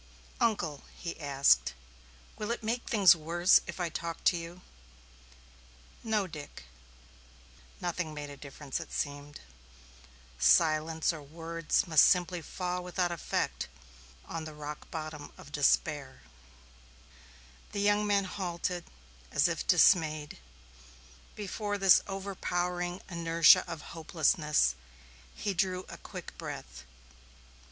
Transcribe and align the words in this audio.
"Uncle," 0.39 0.81
he 0.97 1.19
asked, 1.19 1.73
"will 2.35 2.49
it 2.49 2.63
make 2.63 2.87
things 2.89 3.15
worse 3.15 3.61
if 3.67 3.79
I 3.79 3.89
talk 3.89 4.23
to 4.23 4.35
you?" 4.35 4.61
"No, 6.03 6.25
Dick." 6.25 6.63
Nothing 7.79 8.11
made 8.11 8.31
a 8.31 8.35
difference, 8.35 8.79
it 8.79 8.91
seemed. 8.91 9.41
Silence 10.39 11.13
or 11.13 11.21
words 11.21 11.85
must 11.87 12.03
simply 12.03 12.41
fall 12.41 12.83
without 12.83 13.11
effect 13.11 13.67
on 14.25 14.43
the 14.45 14.55
rock 14.55 14.89
bottom 14.89 15.33
of 15.37 15.51
despair. 15.51 16.23
The 17.71 17.79
young 17.81 18.07
man 18.07 18.23
halted, 18.23 18.85
as 19.31 19.47
if 19.47 19.67
dismayed, 19.67 20.39
before 21.35 21.77
this 21.77 22.01
overpowering 22.07 23.01
inertia 23.07 23.63
of 23.71 23.81
hopelessness; 23.93 24.73
he 25.35 25.53
drew 25.53 25.85
a 25.89 25.99
quick 25.99 26.35
breath. 26.39 26.85